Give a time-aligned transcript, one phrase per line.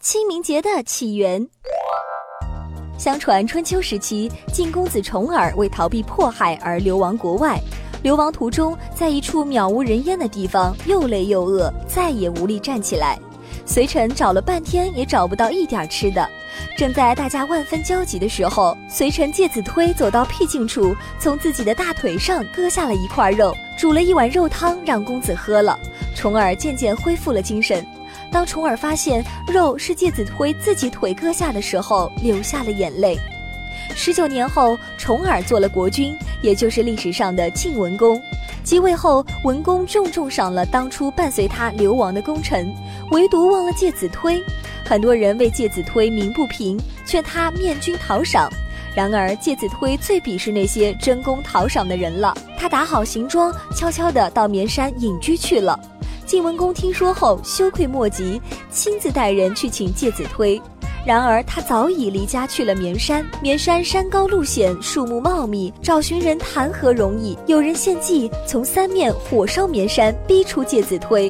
[0.00, 1.46] 清明节的起源。
[2.96, 7.60] 相传春秋时期，晋公子重耳为逃避迫害而流亡国外。
[8.02, 13.18] 流亡途中，在一处渺无人烟的地方，又累又饿，再也无力站起来。
[13.66, 16.26] 随臣找了半天，也找不到一点吃的。
[16.78, 25.78] 正在大家万分焦急的时候，随臣介子推走到僻静处，从自己的大腿上割下了一块肉，煮了一碗肉汤让公子喝了。
[26.16, 27.86] 重耳渐渐恢复了精神。
[28.30, 33.18] 当重耳发现肉是介子推自己腿割下的时候，流下了眼泪。
[33.94, 38.20] 十九年后，重耳做了国君，也就是历史上的晋文公。
[38.62, 42.72] 即位后，文公重重赏了当初伴随他流亡的功臣，
[43.10, 44.40] 唯独忘了介子推。
[44.84, 48.48] 很多人为介子推鸣不平，劝他面君讨赏。
[48.94, 52.36] 然而，介子推最鄙视那些争功讨赏的人了。
[52.58, 55.78] 他打好行装，悄悄地到绵山隐居去了。
[56.30, 60.62] 晋文公听说后羞愧莫及，亲自带人去请介子推。
[61.04, 67.36] 然而他早已离家去了绵山，绵山山高路险，树木茂密，找寻人谈何容易？
[67.48, 71.28] 有人献计从三面火烧绵山，逼出介子推。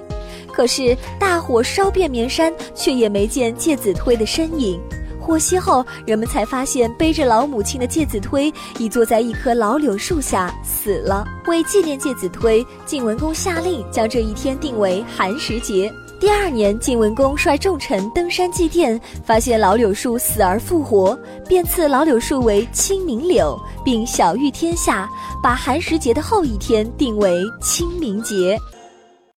[0.53, 4.79] 可是大火烧遍绵山，却也没见介子推的身影。
[5.21, 11.27] 获悉后，人们才发现背着老母亲的介子推已坐在一棵老柳树下死了。
[11.47, 15.93] 为纪念介子推，晋文公下令将这一天定为寒食节。
[16.19, 25.09] 第二年，晋文公率众臣登山祭奠，发现老柳树死而复活，便赐老柳树为清明柳，并晓谕天下，
[25.43, 28.59] 把寒食节的后一天定为清明节。